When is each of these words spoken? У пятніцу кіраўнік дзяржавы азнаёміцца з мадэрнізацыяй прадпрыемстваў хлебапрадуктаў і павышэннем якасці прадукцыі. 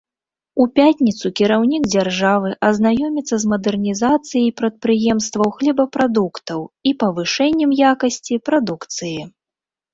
У 0.63 0.65
пятніцу 0.77 1.25
кіраўнік 1.39 1.83
дзяржавы 1.95 2.49
азнаёміцца 2.69 3.35
з 3.45 3.51
мадэрнізацыяй 3.53 4.49
прадпрыемстваў 4.63 5.49
хлебапрадуктаў 5.61 6.61
і 6.89 6.97
павышэннем 7.07 7.71
якасці 7.93 8.45
прадукцыі. 8.51 9.17